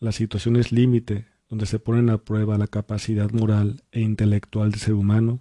las 0.00 0.14
situaciones 0.14 0.72
límite 0.72 1.26
donde 1.50 1.66
se 1.66 1.78
ponen 1.78 2.08
a 2.08 2.18
prueba 2.18 2.56
la 2.56 2.66
capacidad 2.66 3.30
moral 3.32 3.82
e 3.92 4.00
intelectual 4.00 4.70
del 4.70 4.80
ser 4.80 4.94
humano, 4.94 5.40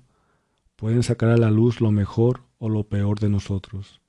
pueden 0.76 1.02
sacar 1.02 1.30
a 1.30 1.38
la 1.38 1.50
luz 1.50 1.82
lo 1.82 1.92
mejor 1.92 2.42
o 2.58 2.68
lo 2.68 2.84
peor 2.84 3.20
de 3.20 3.30
nosotros. 3.30 4.02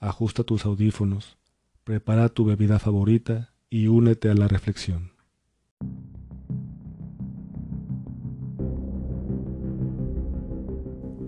Ajusta 0.00 0.42
tus 0.42 0.64
audífonos, 0.64 1.36
prepara 1.82 2.28
tu 2.30 2.44
bebida 2.44 2.78
favorita 2.78 3.52
y 3.68 3.88
únete 3.88 4.30
a 4.30 4.34
la 4.34 4.48
reflexión. 4.48 5.12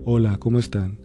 Hola, 0.05 0.37
¿cómo 0.37 0.57
están? 0.57 0.99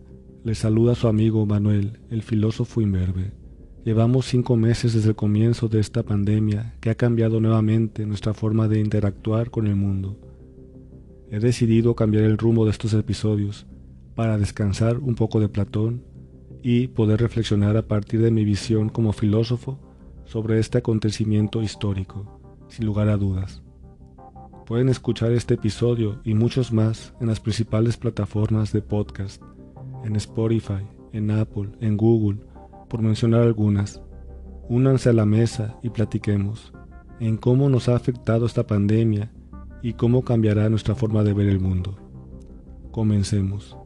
Les 0.45 0.59
saluda 0.59 0.95
su 0.95 1.09
amigo 1.09 1.45
Manuel, 1.45 2.01
el 2.09 2.23
filósofo 2.23 2.81
imberbe. 2.81 3.42
Llevamos 3.85 4.27
cinco 4.27 4.57
meses 4.57 4.95
desde 4.95 5.09
el 5.09 5.17
comienzo 5.17 5.69
de 5.69 5.81
esta 5.81 6.05
pandemia 6.05 6.77
que 6.81 6.91
ha 6.91 6.95
cambiado 6.95 7.41
nuevamente 7.41 8.07
nuestra 8.07 8.33
forma 8.33 8.69
de 8.69 8.79
interactuar 8.79 9.51
con 9.51 9.67
el 9.67 9.75
mundo. 9.75 10.17
He 11.33 11.41
decidido 11.41 11.97
cambiar 11.97 12.23
el 12.23 12.39
rumbo 12.39 12.65
de 12.65 12.71
estos 12.71 12.95
episodios 12.95 13.67
para 14.15 14.39
descansar 14.39 14.99
un 14.99 15.17
poco 15.17 15.41
de 15.41 15.49
Platón 15.49 16.05
y 16.63 16.89
poder 16.89 17.21
reflexionar 17.21 17.77
a 17.77 17.89
partir 17.89 18.23
de 18.23 18.31
mi 18.31 18.45
visión 18.45 18.89
como 18.89 19.13
filósofo 19.13 19.81
sobre 20.27 20.61
este 20.61 20.79
acontecimiento 20.79 21.61
histórico, 21.61 22.41
sin 22.69 22.87
lugar 22.87 23.09
a 23.09 23.17
dudas. 23.17 23.63
Pueden 24.65 24.91
escuchar 24.91 25.33
este 25.33 25.55
episodio 25.55 26.21
y 26.23 26.35
muchos 26.35 26.73
más 26.73 27.15
en 27.21 27.27
las 27.27 27.41
principales 27.41 27.97
plataformas 27.97 28.73
de 28.73 28.81
podcast, 28.81 29.43
en 30.05 30.15
Spotify, 30.15 30.87
en 31.13 31.33
Apple, 31.33 31.71
en 31.81 31.97
Google, 31.97 32.39
por 32.93 33.01
mencionar 33.01 33.41
algunas. 33.41 34.03
Únanse 34.69 35.09
a 35.09 35.13
la 35.15 35.25
mesa 35.25 35.79
y 35.83 35.89
platiquemos 35.89 36.75
en 37.21 37.39
cómo 37.39 37.71
nos 37.71 37.89
ha 37.89 37.97
afectado 37.97 38.45
esta 38.45 38.67
pandemia 38.67 39.33
y 39.81 39.95
cómo 39.95 40.23
cambiará 40.25 40.69
nuestra 40.69 40.95
forma 40.95 41.23
de 41.23 41.33
ver 41.33 41.49
el 41.49 41.59
mundo. 41.59 41.97
Comencemos. 42.91 43.79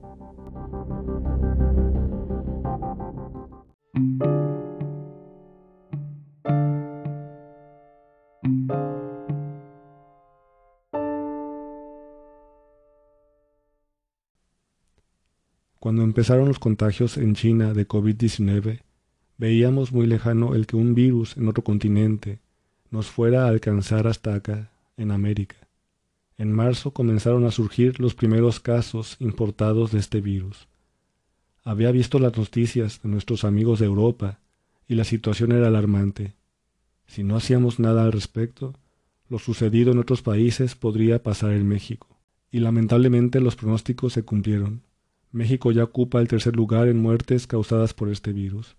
Cuando 15.78 16.02
empezaron 16.02 16.48
los 16.48 16.58
contagios 16.58 17.16
en 17.18 17.36
China 17.36 17.72
de 17.72 17.86
COVID-19, 17.86 18.85
Veíamos 19.38 19.92
muy 19.92 20.06
lejano 20.06 20.54
el 20.54 20.66
que 20.66 20.76
un 20.76 20.94
virus 20.94 21.36
en 21.36 21.48
otro 21.48 21.62
continente 21.62 22.40
nos 22.90 23.08
fuera 23.08 23.44
a 23.44 23.48
alcanzar 23.48 24.06
hasta 24.06 24.34
acá, 24.34 24.70
en 24.96 25.10
América. 25.10 25.56
En 26.38 26.52
marzo 26.52 26.92
comenzaron 26.92 27.44
a 27.44 27.50
surgir 27.50 28.00
los 28.00 28.14
primeros 28.14 28.60
casos 28.60 29.16
importados 29.20 29.92
de 29.92 29.98
este 29.98 30.20
virus. 30.20 30.68
Había 31.64 31.90
visto 31.90 32.18
las 32.18 32.36
noticias 32.36 33.02
de 33.02 33.08
nuestros 33.10 33.44
amigos 33.44 33.80
de 33.80 33.86
Europa 33.86 34.38
y 34.88 34.94
la 34.94 35.04
situación 35.04 35.52
era 35.52 35.66
alarmante. 35.66 36.34
Si 37.06 37.22
no 37.22 37.36
hacíamos 37.36 37.78
nada 37.78 38.04
al 38.04 38.12
respecto, 38.12 38.74
lo 39.28 39.38
sucedido 39.38 39.92
en 39.92 39.98
otros 39.98 40.22
países 40.22 40.76
podría 40.76 41.22
pasar 41.22 41.52
en 41.52 41.66
México. 41.66 42.08
Y 42.50 42.60
lamentablemente 42.60 43.40
los 43.40 43.56
pronósticos 43.56 44.12
se 44.12 44.22
cumplieron. 44.22 44.82
México 45.32 45.72
ya 45.72 45.84
ocupa 45.84 46.20
el 46.20 46.28
tercer 46.28 46.56
lugar 46.56 46.88
en 46.88 47.00
muertes 47.00 47.46
causadas 47.46 47.92
por 47.92 48.08
este 48.08 48.32
virus. 48.32 48.76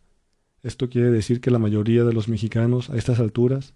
Esto 0.64 0.90
quiere 0.90 1.12
decir 1.12 1.42
que 1.42 1.52
la 1.52 1.60
mayoría 1.60 2.04
de 2.04 2.14
los 2.14 2.28
mexicanos 2.28 2.90
a 2.90 2.98
estas 2.98 3.20
alturas 3.20 3.74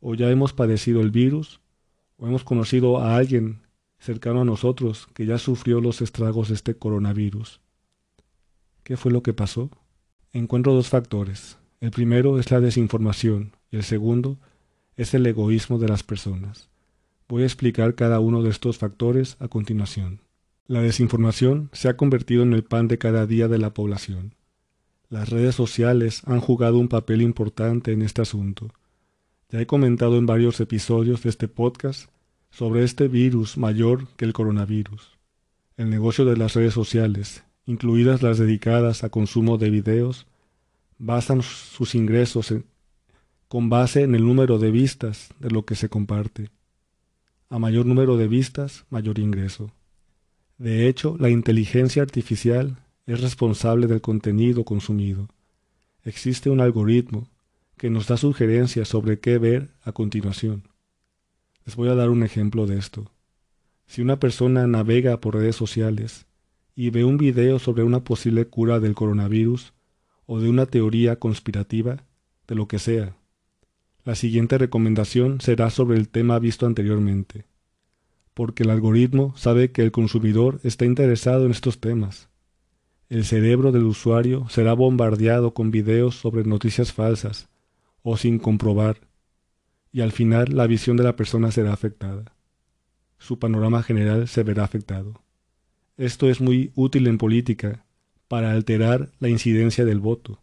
o 0.00 0.14
ya 0.14 0.30
hemos 0.30 0.52
padecido 0.52 1.00
el 1.00 1.10
virus 1.10 1.60
o 2.16 2.26
hemos 2.26 2.44
conocido 2.44 2.98
a 2.98 3.16
alguien 3.16 3.62
cercano 3.98 4.42
a 4.42 4.44
nosotros 4.44 5.08
que 5.14 5.26
ya 5.26 5.38
sufrió 5.38 5.80
los 5.80 6.00
estragos 6.00 6.48
de 6.48 6.54
este 6.54 6.76
coronavirus. 6.76 7.60
¿Qué 8.82 8.96
fue 8.96 9.12
lo 9.12 9.22
que 9.22 9.32
pasó? 9.32 9.70
Encuentro 10.32 10.74
dos 10.74 10.88
factores. 10.88 11.58
El 11.80 11.90
primero 11.90 12.38
es 12.38 12.50
la 12.50 12.60
desinformación 12.60 13.52
y 13.70 13.76
el 13.76 13.84
segundo 13.84 14.38
es 14.96 15.14
el 15.14 15.26
egoísmo 15.26 15.78
de 15.78 15.88
las 15.88 16.02
personas. 16.02 16.68
Voy 17.28 17.42
a 17.42 17.46
explicar 17.46 17.94
cada 17.94 18.20
uno 18.20 18.42
de 18.42 18.50
estos 18.50 18.78
factores 18.78 19.36
a 19.38 19.48
continuación. 19.48 20.20
La 20.66 20.80
desinformación 20.82 21.70
se 21.72 21.88
ha 21.88 21.96
convertido 21.96 22.42
en 22.42 22.52
el 22.52 22.64
pan 22.64 22.88
de 22.88 22.98
cada 22.98 23.26
día 23.26 23.48
de 23.48 23.58
la 23.58 23.74
población. 23.74 24.34
Las 25.10 25.30
redes 25.30 25.54
sociales 25.54 26.22
han 26.26 26.40
jugado 26.40 26.78
un 26.78 26.88
papel 26.88 27.22
importante 27.22 27.92
en 27.92 28.02
este 28.02 28.20
asunto. 28.20 28.70
Ya 29.48 29.58
he 29.58 29.66
comentado 29.66 30.18
en 30.18 30.26
varios 30.26 30.60
episodios 30.60 31.22
de 31.22 31.30
este 31.30 31.48
podcast 31.48 32.10
sobre 32.50 32.84
este 32.84 33.08
virus 33.08 33.56
mayor 33.56 34.06
que 34.16 34.26
el 34.26 34.34
coronavirus. 34.34 35.16
El 35.78 35.88
negocio 35.88 36.26
de 36.26 36.36
las 36.36 36.52
redes 36.52 36.74
sociales, 36.74 37.42
incluidas 37.64 38.22
las 38.22 38.36
dedicadas 38.36 39.02
a 39.02 39.08
consumo 39.08 39.56
de 39.56 39.70
videos, 39.70 40.26
basan 40.98 41.40
sus 41.40 41.94
ingresos 41.94 42.52
con 43.48 43.70
base 43.70 44.02
en 44.02 44.14
el 44.14 44.26
número 44.26 44.58
de 44.58 44.70
vistas 44.70 45.32
de 45.38 45.50
lo 45.50 45.64
que 45.64 45.74
se 45.74 45.88
comparte. 45.88 46.50
A 47.48 47.58
mayor 47.58 47.86
número 47.86 48.18
de 48.18 48.28
vistas, 48.28 48.84
mayor 48.90 49.18
ingreso. 49.18 49.72
De 50.58 50.86
hecho, 50.86 51.16
la 51.18 51.30
inteligencia 51.30 52.02
artificial 52.02 52.76
es 53.08 53.22
responsable 53.22 53.86
del 53.86 54.02
contenido 54.02 54.64
consumido. 54.64 55.30
Existe 56.04 56.50
un 56.50 56.60
algoritmo 56.60 57.26
que 57.78 57.88
nos 57.88 58.06
da 58.06 58.18
sugerencias 58.18 58.86
sobre 58.86 59.18
qué 59.18 59.38
ver 59.38 59.70
a 59.82 59.92
continuación. 59.92 60.68
Les 61.64 61.74
voy 61.74 61.88
a 61.88 61.94
dar 61.94 62.10
un 62.10 62.22
ejemplo 62.22 62.66
de 62.66 62.76
esto. 62.76 63.10
Si 63.86 64.02
una 64.02 64.20
persona 64.20 64.66
navega 64.66 65.20
por 65.22 65.36
redes 65.36 65.56
sociales 65.56 66.26
y 66.76 66.90
ve 66.90 67.06
un 67.06 67.16
video 67.16 67.58
sobre 67.58 67.82
una 67.82 68.04
posible 68.04 68.44
cura 68.44 68.78
del 68.78 68.94
coronavirus 68.94 69.72
o 70.26 70.38
de 70.38 70.50
una 70.50 70.66
teoría 70.66 71.16
conspirativa, 71.16 72.04
de 72.46 72.54
lo 72.54 72.68
que 72.68 72.78
sea, 72.78 73.16
la 74.04 74.16
siguiente 74.16 74.58
recomendación 74.58 75.40
será 75.40 75.70
sobre 75.70 75.96
el 75.96 76.10
tema 76.10 76.38
visto 76.38 76.66
anteriormente, 76.66 77.46
porque 78.34 78.64
el 78.64 78.70
algoritmo 78.70 79.34
sabe 79.38 79.72
que 79.72 79.80
el 79.80 79.92
consumidor 79.92 80.60
está 80.62 80.84
interesado 80.84 81.46
en 81.46 81.52
estos 81.52 81.80
temas 81.80 82.28
el 83.08 83.24
cerebro 83.24 83.72
del 83.72 83.84
usuario 83.84 84.46
será 84.50 84.74
bombardeado 84.74 85.54
con 85.54 85.70
videos 85.70 86.16
sobre 86.16 86.44
noticias 86.44 86.92
falsas 86.92 87.48
o 88.02 88.16
sin 88.16 88.38
comprobar, 88.38 88.98
y 89.92 90.02
al 90.02 90.12
final 90.12 90.48
la 90.50 90.66
visión 90.66 90.96
de 90.96 91.04
la 91.04 91.16
persona 91.16 91.50
será 91.50 91.72
afectada. 91.72 92.36
Su 93.16 93.38
panorama 93.38 93.82
general 93.82 94.28
se 94.28 94.42
verá 94.42 94.64
afectado. 94.64 95.22
Esto 95.96 96.28
es 96.28 96.40
muy 96.40 96.70
útil 96.74 97.06
en 97.06 97.18
política 97.18 97.84
para 98.28 98.52
alterar 98.52 99.10
la 99.18 99.28
incidencia 99.28 99.84
del 99.84 100.00
voto. 100.00 100.42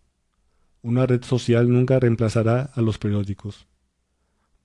Una 0.81 1.05
red 1.05 1.23
social 1.23 1.71
nunca 1.71 1.99
reemplazará 1.99 2.71
a 2.73 2.81
los 2.81 2.97
periódicos. 2.97 3.67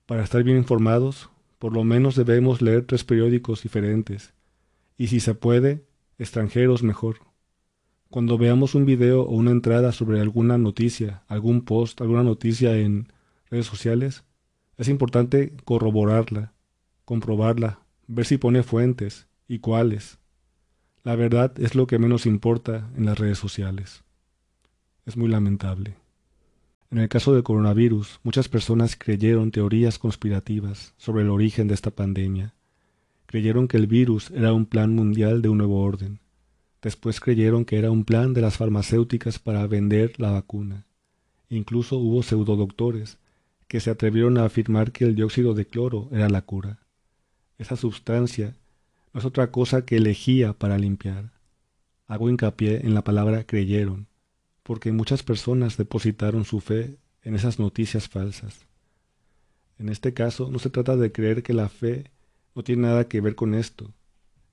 Para 0.07 0.23
estar 0.23 0.43
bien 0.43 0.57
informados, 0.57 1.29
por 1.59 1.73
lo 1.73 1.83
menos 1.83 2.15
debemos 2.15 2.61
leer 2.61 2.85
tres 2.85 3.03
periódicos 3.03 3.61
diferentes, 3.61 4.33
y 4.97 5.07
si 5.07 5.19
se 5.19 5.35
puede, 5.35 5.85
extranjeros 6.17 6.83
mejor. 6.83 7.30
Cuando 8.11 8.37
veamos 8.37 8.75
un 8.75 8.85
video 8.85 9.21
o 9.21 9.31
una 9.31 9.51
entrada 9.51 9.93
sobre 9.93 10.19
alguna 10.19 10.57
noticia, 10.57 11.23
algún 11.29 11.61
post, 11.61 12.01
alguna 12.01 12.23
noticia 12.23 12.77
en 12.77 13.07
redes 13.49 13.67
sociales, 13.67 14.25
es 14.75 14.89
importante 14.89 15.55
corroborarla, 15.63 16.51
comprobarla, 17.05 17.79
ver 18.07 18.25
si 18.25 18.37
pone 18.37 18.63
fuentes 18.63 19.29
y 19.47 19.59
cuáles. 19.59 20.19
La 21.03 21.15
verdad 21.15 21.53
es 21.57 21.73
lo 21.73 21.87
que 21.87 21.99
menos 21.99 22.25
importa 22.25 22.91
en 22.97 23.05
las 23.05 23.17
redes 23.17 23.37
sociales. 23.37 24.03
Es 25.05 25.15
muy 25.15 25.29
lamentable. 25.29 25.95
En 26.89 26.97
el 26.97 27.07
caso 27.07 27.33
del 27.33 27.43
coronavirus, 27.43 28.19
muchas 28.23 28.49
personas 28.49 28.97
creyeron 28.97 29.51
teorías 29.51 29.99
conspirativas 29.99 30.95
sobre 30.97 31.23
el 31.23 31.29
origen 31.29 31.69
de 31.69 31.75
esta 31.75 31.91
pandemia. 31.91 32.55
Creyeron 33.25 33.69
que 33.69 33.77
el 33.77 33.87
virus 33.87 34.31
era 34.31 34.51
un 34.51 34.65
plan 34.65 34.93
mundial 34.93 35.41
de 35.41 35.47
un 35.47 35.59
nuevo 35.59 35.81
orden 35.81 36.19
Después 36.81 37.19
creyeron 37.19 37.65
que 37.65 37.77
era 37.77 37.91
un 37.91 38.05
plan 38.05 38.33
de 38.33 38.41
las 38.41 38.57
farmacéuticas 38.57 39.37
para 39.39 39.65
vender 39.67 40.19
la 40.19 40.31
vacuna. 40.31 40.85
Incluso 41.49 41.97
hubo 41.97 42.23
pseudodoctores 42.23 43.17
que 43.67 43.79
se 43.79 43.91
atrevieron 43.91 44.37
a 44.37 44.45
afirmar 44.45 44.91
que 44.91 45.05
el 45.05 45.15
dióxido 45.15 45.53
de 45.53 45.65
cloro 45.65 46.09
era 46.11 46.27
la 46.27 46.41
cura. 46.41 46.79
Esa 47.57 47.75
sustancia 47.75 48.55
no 49.13 49.19
es 49.19 49.25
otra 49.25 49.51
cosa 49.51 49.85
que 49.85 49.97
elegía 49.97 50.53
para 50.53 50.77
limpiar. 50.77 51.31
Hago 52.07 52.29
hincapié 52.29 52.85
en 52.85 52.93
la 52.93 53.03
palabra 53.03 53.43
creyeron, 53.45 54.07
porque 54.63 54.91
muchas 54.91 55.23
personas 55.23 55.77
depositaron 55.77 56.45
su 56.45 56.59
fe 56.59 56.97
en 57.23 57.35
esas 57.35 57.59
noticias 57.59 58.09
falsas. 58.09 58.65
En 59.77 59.89
este 59.89 60.13
caso 60.13 60.49
no 60.49 60.59
se 60.59 60.69
trata 60.69 60.95
de 60.95 61.11
creer 61.11 61.43
que 61.43 61.53
la 61.53 61.69
fe 61.69 62.05
no 62.55 62.63
tiene 62.63 62.83
nada 62.83 63.07
que 63.07 63.21
ver 63.21 63.35
con 63.35 63.53
esto, 63.53 63.93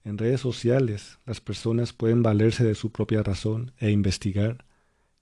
en 0.08 0.16
redes 0.16 0.40
sociales 0.40 1.19
las 1.26 1.40
personas 1.40 1.93
pueden 1.93 2.22
valerse 2.22 2.64
de 2.64 2.75
su 2.75 2.90
propia 2.93 3.22
razón 3.22 3.72
e 3.78 3.90
investigar 3.90 4.64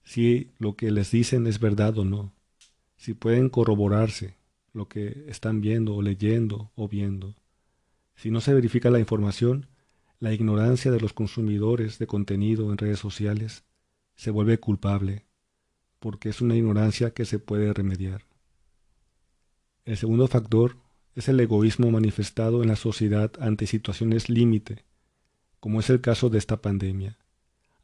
si 0.03 0.51
lo 0.59 0.77
que 0.77 0.91
les 0.91 1.11
dicen 1.11 1.45
es 1.45 1.59
verdad 1.59 1.97
o 1.97 2.05
no, 2.05 2.33
si 2.95 3.13
pueden 3.13 3.49
corroborarse, 3.49 4.37
lo 4.71 4.87
que 4.87 5.25
están 5.27 5.59
viendo 5.59 5.93
o 5.93 6.01
leyendo 6.01 6.71
o 6.75 6.87
viendo. 6.87 7.35
Si 8.15 8.31
no 8.31 8.39
se 8.39 8.53
verifica 8.53 8.89
la 8.89 8.99
información, 8.99 9.67
la 10.19 10.33
ignorancia 10.33 10.89
de 10.89 11.01
los 11.01 11.11
consumidores 11.11 11.99
de 11.99 12.07
contenido 12.07 12.71
en 12.71 12.77
redes 12.77 12.99
sociales 12.99 13.65
se 14.15 14.31
vuelve 14.31 14.57
culpable, 14.57 15.25
porque 15.99 16.29
es 16.29 16.39
una 16.39 16.55
ignorancia 16.55 17.11
que 17.11 17.25
se 17.25 17.39
puede 17.39 17.73
remediar. 17.73 18.23
El 19.83 19.97
segundo 19.97 20.27
factor 20.27 20.77
es 21.17 21.27
el 21.27 21.39
egoísmo 21.39 21.89
manifestado 21.89 22.61
en 22.61 22.69
la 22.69 22.75
sociedad 22.75 23.31
ante 23.39 23.65
situaciones 23.65 24.29
límite, 24.29 24.85
como 25.59 25.79
es 25.79 25.89
el 25.89 25.99
caso 25.99 26.29
de 26.29 26.37
esta 26.37 26.61
pandemia. 26.61 27.17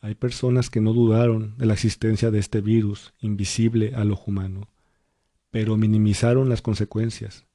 Hay 0.01 0.13
personas 0.13 0.69
que 0.69 0.81
no 0.81 0.93
dudaron 0.93 1.57
de 1.57 1.65
la 1.65 1.73
existencia 1.73 2.29
de 2.29 2.37
este 2.37 2.61
virus 2.61 3.15
invisible 3.19 3.95
al 3.95 4.11
ojo 4.11 4.25
humano, 4.27 4.69
pero 5.49 5.77
minimizaron 5.77 6.47
las 6.47 6.61
consecuencias. 6.61 7.47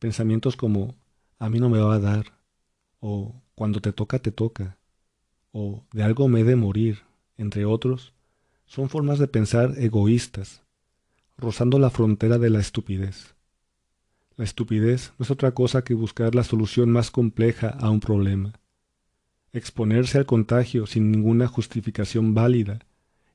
Pensamientos 0.00 0.56
como 0.56 0.96
a 1.38 1.48
mí 1.48 1.60
no 1.60 1.68
me 1.68 1.78
va 1.78 1.94
a 1.94 2.00
dar, 2.00 2.40
o 2.98 3.40
cuando 3.54 3.80
te 3.80 3.92
toca, 3.92 4.18
te 4.18 4.32
toca, 4.32 4.76
o 5.52 5.84
de 5.92 6.02
algo 6.02 6.26
me 6.26 6.40
he 6.40 6.44
de 6.44 6.56
morir, 6.56 7.02
entre 7.36 7.64
otros, 7.64 8.12
son 8.66 8.88
formas 8.88 9.20
de 9.20 9.28
pensar 9.28 9.74
egoístas, 9.78 10.62
rozando 11.36 11.78
la 11.78 11.90
frontera 11.90 12.38
de 12.38 12.50
la 12.50 12.58
estupidez. 12.58 13.36
La 14.36 14.44
estupidez 14.44 15.12
no 15.18 15.24
es 15.24 15.30
otra 15.30 15.52
cosa 15.52 15.84
que 15.84 15.94
buscar 15.94 16.34
la 16.34 16.44
solución 16.44 16.90
más 16.90 17.10
compleja 17.10 17.68
a 17.68 17.90
un 17.90 18.00
problema. 18.00 18.54
Exponerse 19.52 20.18
al 20.18 20.26
contagio 20.26 20.86
sin 20.86 21.10
ninguna 21.10 21.46
justificación 21.46 22.34
válida 22.34 22.80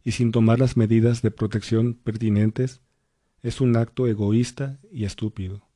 y 0.03 0.13
sin 0.13 0.31
tomar 0.31 0.59
las 0.59 0.75
medidas 0.75 1.21
de 1.21 1.31
protección 1.31 1.93
pertinentes 1.93 2.81
es 3.43 3.61
un 3.61 3.77
acto 3.77 4.07
egoísta 4.07 4.79
y 4.91 5.05
estúpido. 5.05 5.67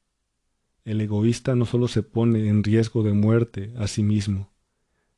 El 0.84 1.00
egoísta 1.00 1.56
no 1.56 1.66
solo 1.66 1.88
se 1.88 2.02
pone 2.02 2.48
en 2.48 2.64
riesgo 2.64 3.04
de 3.04 3.14
muerte 3.14 3.74
a 3.78 3.88
sí 3.88 4.02
mismo, 4.02 4.52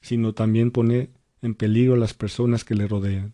sino 0.02 0.34
también 0.34 0.72
pone 0.72 1.12
en 1.42 1.56
peligro 1.56 1.94
a 1.94 1.98
las 1.98 2.14
personas 2.14 2.66
que 2.66 2.76
le 2.76 2.88
rodean. 2.88 3.34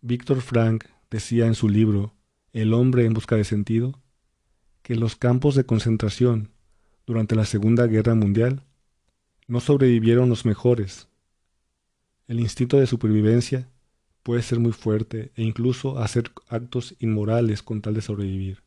Víctor 0.00 0.40
Frank 0.40 0.84
decía 1.10 1.46
en 1.46 1.54
su 1.54 1.68
libro 1.68 2.14
El 2.52 2.72
hombre 2.72 3.04
en 3.04 3.12
busca 3.12 3.36
de 3.36 3.44
sentido 3.44 4.01
que 4.82 4.96
los 4.96 5.16
campos 5.16 5.54
de 5.54 5.64
concentración 5.64 6.50
durante 7.06 7.34
la 7.34 7.44
Segunda 7.44 7.86
Guerra 7.86 8.14
Mundial 8.14 8.62
no 9.46 9.60
sobrevivieron 9.60 10.28
los 10.28 10.44
mejores. 10.44 11.08
El 12.26 12.40
instinto 12.40 12.78
de 12.78 12.86
supervivencia 12.86 13.68
puede 14.22 14.42
ser 14.42 14.60
muy 14.60 14.72
fuerte 14.72 15.32
e 15.36 15.42
incluso 15.42 15.98
hacer 15.98 16.30
actos 16.48 16.94
inmorales 17.00 17.62
con 17.62 17.82
tal 17.82 17.94
de 17.94 18.02
sobrevivir. 18.02 18.62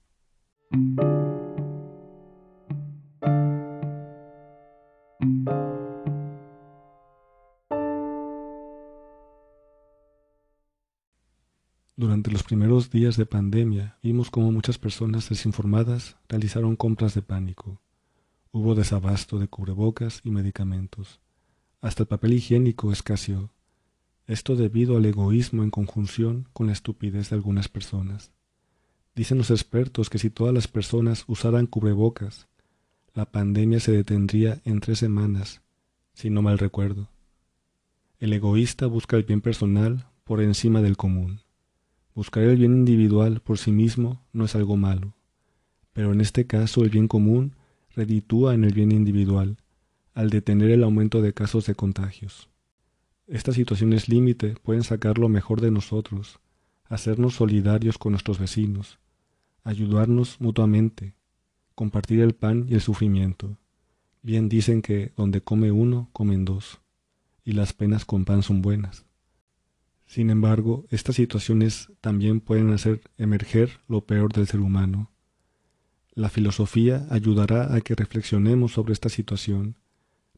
Días 12.89 13.17
de 13.17 13.25
pandemia 13.25 13.97
vimos 14.01 14.29
cómo 14.29 14.51
muchas 14.51 14.77
personas 14.77 15.29
desinformadas 15.29 16.17
realizaron 16.27 16.75
compras 16.75 17.13
de 17.13 17.21
pánico. 17.21 17.81
Hubo 18.51 18.75
desabasto 18.75 19.39
de 19.39 19.47
cubrebocas 19.47 20.21
y 20.23 20.31
medicamentos. 20.31 21.19
Hasta 21.81 22.03
el 22.03 22.07
papel 22.07 22.33
higiénico 22.33 22.91
escaseó. 22.91 23.51
Esto 24.27 24.55
debido 24.55 24.97
al 24.97 25.05
egoísmo 25.05 25.63
en 25.63 25.69
conjunción 25.69 26.47
con 26.53 26.67
la 26.67 26.73
estupidez 26.73 27.29
de 27.29 27.35
algunas 27.35 27.69
personas. 27.69 28.31
Dicen 29.15 29.37
los 29.37 29.51
expertos 29.51 30.09
que 30.09 30.17
si 30.17 30.29
todas 30.29 30.53
las 30.53 30.67
personas 30.67 31.23
usaran 31.27 31.67
cubrebocas, 31.67 32.47
la 33.13 33.31
pandemia 33.31 33.79
se 33.79 33.91
detendría 33.91 34.61
en 34.65 34.79
tres 34.79 34.99
semanas, 34.99 35.61
si 36.13 36.29
no 36.29 36.41
mal 36.41 36.57
recuerdo. 36.57 37.09
El 38.19 38.33
egoísta 38.33 38.87
busca 38.87 39.15
el 39.15 39.23
bien 39.23 39.41
personal 39.41 40.07
por 40.23 40.41
encima 40.41 40.81
del 40.81 40.97
común. 40.97 41.44
Buscar 42.15 42.43
el 42.43 42.55
bien 42.55 42.73
individual 42.73 43.41
por 43.41 43.57
sí 43.57 43.73
mismo 43.73 44.21
no 44.31 44.45
es 44.45 44.55
algo 44.55 44.77
malo, 44.77 45.13
pero 45.91 46.13
en 46.13 46.21
este 46.21 46.47
caso 46.47 46.81
el 46.81 46.89
bien 46.89 47.09
común 47.09 47.55
reditúa 47.93 48.53
en 48.53 48.63
el 48.63 48.73
bien 48.73 48.93
individual, 48.93 49.57
al 50.13 50.29
detener 50.29 50.71
el 50.71 50.85
aumento 50.85 51.21
de 51.21 51.33
casos 51.33 51.65
de 51.65 51.75
contagios. 51.75 52.49
Estas 53.27 53.55
situaciones 53.55 54.07
límite 54.07 54.55
pueden 54.63 54.83
sacar 54.83 55.17
lo 55.17 55.27
mejor 55.27 55.59
de 55.59 55.71
nosotros, 55.71 56.39
hacernos 56.85 57.35
solidarios 57.35 57.97
con 57.97 58.13
nuestros 58.13 58.39
vecinos, 58.39 58.97
ayudarnos 59.65 60.39
mutuamente, 60.39 61.15
compartir 61.75 62.21
el 62.21 62.33
pan 62.33 62.65
y 62.69 62.75
el 62.75 62.81
sufrimiento. 62.81 63.57
Bien 64.21 64.47
dicen 64.47 64.81
que 64.81 65.11
donde 65.17 65.41
come 65.41 65.69
uno, 65.69 66.09
comen 66.13 66.45
dos, 66.45 66.79
y 67.43 67.51
las 67.51 67.73
penas 67.73 68.05
con 68.05 68.23
pan 68.23 68.41
son 68.41 68.61
buenas. 68.61 69.05
Sin 70.05 70.29
embargo, 70.29 70.85
estas 70.89 71.15
situaciones 71.15 71.91
también 72.01 72.39
pueden 72.39 72.71
hacer 72.71 73.01
emerger 73.17 73.79
lo 73.87 74.01
peor 74.05 74.33
del 74.33 74.47
ser 74.47 74.59
humano. 74.59 75.11
La 76.13 76.29
filosofía 76.29 77.05
ayudará 77.09 77.75
a 77.75 77.81
que 77.81 77.95
reflexionemos 77.95 78.73
sobre 78.73 78.93
esta 78.93 79.09
situación 79.09 79.75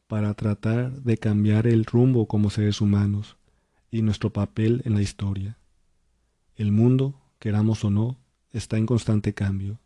para 0.08 0.34
tratar 0.34 0.90
de 1.02 1.18
cambiar 1.18 1.66
el 1.66 1.84
rumbo 1.84 2.26
como 2.26 2.50
seres 2.50 2.80
humanos 2.80 3.36
y 3.90 4.02
nuestro 4.02 4.32
papel 4.32 4.82
en 4.84 4.94
la 4.94 5.02
historia. 5.02 5.58
El 6.56 6.72
mundo, 6.72 7.20
queramos 7.38 7.84
o 7.84 7.90
no, 7.90 8.18
está 8.50 8.78
en 8.78 8.86
constante 8.86 9.34
cambio. 9.34 9.78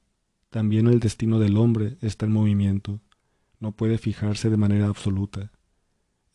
También 0.49 0.87
el 0.87 1.01
destino 1.01 1.39
del 1.39 1.57
hombre 1.57 1.97
está 2.01 2.27
en 2.27 2.33
movimiento. 2.33 3.01
No 3.59 3.73
puede 3.73 3.99
fijarse 3.99 4.49
de 4.49 4.57
manera 4.57 4.87
absoluta. 4.87 5.51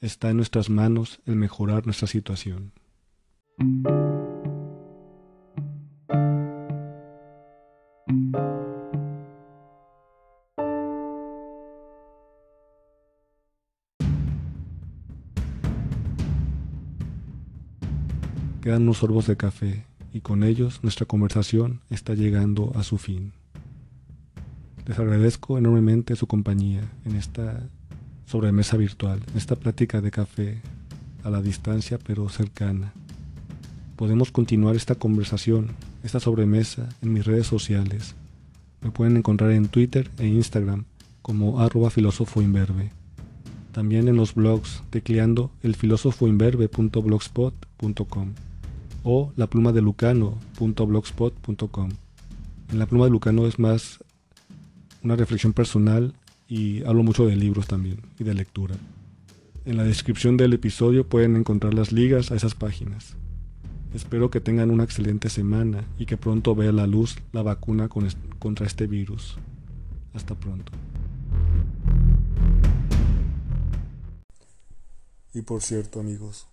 Está 0.02 0.30
en 0.30 0.38
nuestras 0.38 0.70
manos 0.70 1.22
el 1.26 1.36
mejorar 1.36 1.86
nuestra 1.86 2.08
situación. 2.08 2.74
Quedan 3.60 3.70
unos 18.84 18.98
sorbos 18.98 19.26
de 19.26 19.36
café 19.38 19.86
y 20.14 20.22
con 20.22 20.44
ellos 20.44 20.84
nuestra 20.84 21.08
conversación 21.08 21.82
está 21.90 22.14
llegando 22.14 22.72
a 22.76 22.84
su 22.84 23.00
fin. 23.00 23.34
Les 24.86 25.00
agradezco 25.00 25.58
enormemente 25.58 26.16
su 26.16 26.28
compañía 26.28 26.84
en 27.06 27.16
esta 27.16 27.68
sobremesa 28.28 28.78
virtual, 28.78 29.20
en 29.32 29.38
esta 29.38 29.56
plática 29.56 30.00
de 30.00 30.12
café 30.12 30.62
a 31.24 31.32
la 31.32 31.42
distancia 31.42 31.98
pero 31.98 32.30
cercana 32.30 32.94
podemos 33.98 34.32
continuar 34.32 34.78
esta 34.78 34.96
conversación, 34.96 35.68
esta 36.04 36.22
sobremesa 36.22 36.88
en 37.02 37.14
mis 37.14 37.26
redes 37.26 37.48
sociales. 37.48 38.16
Me 38.80 38.92
pueden 38.92 39.18
encontrar 39.18 39.52
en 39.52 39.68
Twitter 39.68 40.10
e 40.20 40.28
Instagram 40.28 40.86
como 41.24 41.60
arroba 41.60 41.90
También 43.74 44.08
en 44.08 44.16
los 44.16 44.36
blogs 44.36 44.84
tecleando 44.92 45.50
elfilósofoimberbe.blogspot.com 45.64 48.34
o 49.04 49.34
la 49.36 49.48
pluma 49.48 49.74
de 49.74 49.82
lucano.blogspot.com. 49.82 51.90
En 52.72 52.80
la 52.80 52.86
pluma 52.86 53.06
de 53.06 53.12
Lucano 53.12 53.48
es 53.48 53.58
más 53.58 54.04
una 55.04 55.16
reflexión 55.16 55.54
personal 55.54 56.14
y 56.48 56.84
hablo 56.84 57.02
mucho 57.04 57.26
de 57.26 57.36
libros 57.36 57.66
también 57.66 58.02
y 58.20 58.24
de 58.24 58.36
lectura. 58.36 58.76
En 59.66 59.76
la 59.76 59.84
descripción 59.84 60.38
del 60.38 60.54
episodio 60.54 61.08
pueden 61.08 61.36
encontrar 61.36 61.74
las 61.74 61.92
ligas 61.92 62.32
a 62.32 62.36
esas 62.36 62.54
páginas. 62.54 63.18
Espero 63.98 64.30
que 64.30 64.40
tengan 64.40 64.70
una 64.70 64.84
excelente 64.84 65.28
semana 65.28 65.84
y 65.98 66.06
que 66.06 66.18
pronto 66.18 66.54
vea 66.54 66.72
la 66.72 66.86
luz 66.86 67.18
la 67.32 67.42
vacuna 67.42 67.90
contra 67.90 68.68
este 68.68 68.86
virus. 68.86 69.40
Hasta 70.14 70.36
pronto. 70.36 70.72
Y 75.34 75.42
por 75.42 75.64
cierto, 75.64 76.00
amigos, 76.00 76.48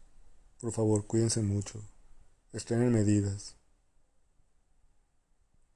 por 0.59 0.73
favor, 0.73 1.07
cuídense 1.07 1.43
mucho. 1.43 1.83
Estén 2.55 2.81
en 2.81 2.93
medidas. 2.93 3.57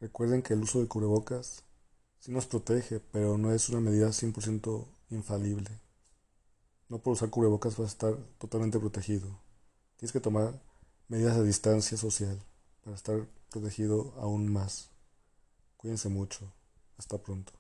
Recuerden 0.01 0.41
que 0.41 0.55
el 0.55 0.63
uso 0.63 0.81
de 0.81 0.89
cubrebocas 0.89 1.65
sí 2.19 2.33
nos 2.33 2.47
protege, 2.47 2.99
pero 3.13 3.37
no 3.37 3.53
es 3.53 3.69
una 3.69 3.81
medida 3.81 4.09
100% 4.09 4.87
infalible. 5.11 5.69
No 6.89 6.99
por 7.01 7.13
usar 7.13 7.29
cubrebocas 7.29 7.77
vas 7.77 7.91
a 7.91 7.93
estar 7.93 8.17
totalmente 8.39 8.79
protegido. 8.79 9.39
Tienes 9.99 10.15
que 10.15 10.21
tomar 10.21 10.67
medidas 11.09 11.37
de 11.37 11.45
distancia 11.45 11.97
social 11.97 12.39
para 12.85 12.97
estar 12.97 13.27
protegido 13.51 14.15
aún 14.19 14.53
más. 14.53 14.91
Cuídense 15.77 16.09
mucho. 16.09 16.53
Hasta 16.99 17.19
pronto. 17.19 17.53